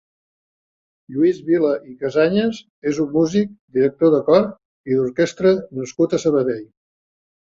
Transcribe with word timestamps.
Lluís 1.15 1.41
Vila 1.49 1.73
i 1.89 1.93
Casañas 1.99 2.61
és 2.93 3.01
un 3.03 3.11
músic, 3.17 3.51
director 3.79 4.13
de 4.15 4.23
cor 4.31 4.41
i 4.93 4.97
d'orquestra 5.01 5.53
nascut 5.81 6.17
a 6.17 6.21
Sabadell. 6.25 6.65